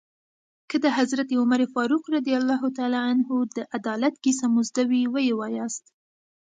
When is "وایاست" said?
5.39-5.85